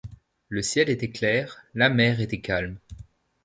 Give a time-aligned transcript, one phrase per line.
[0.49, 2.79] Le ciel était clair, la mer était calme.